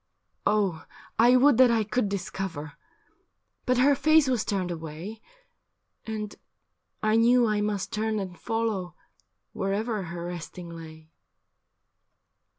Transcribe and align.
'Oh, 0.47 0.83
I 1.19 1.35
would 1.35 1.57
that 1.57 1.69
I 1.69 1.83
could 1.83 2.09
discover. 2.09 2.73
But 3.67 3.77
her 3.77 3.93
face 3.93 4.27
was 4.27 4.43
turned 4.43 4.71
away. 4.71 5.21
And 6.07 6.35
I 7.03 7.15
knew 7.17 7.45
I 7.45 7.61
must 7.61 7.93
turn 7.93 8.17
and 8.17 8.35
follow 8.35 8.95
Wherever 9.53 10.01
her 10.05 10.25
resting 10.25 10.69
lay.' 10.69 11.11